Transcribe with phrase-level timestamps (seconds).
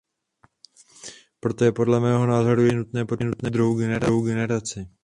[1.39, 3.41] Proto je podle mého názoru jednoznačně nutné podpořit
[4.01, 4.89] druhou generaci.